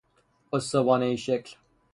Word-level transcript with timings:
استوانه 0.53 1.05
ای 1.05 1.17
شکل 1.17 1.55